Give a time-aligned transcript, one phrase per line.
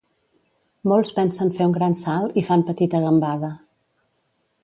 [0.91, 3.51] Molts pensen fer un gran salt i fan petita gambada.